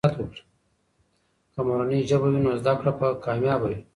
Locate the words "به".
2.99-3.07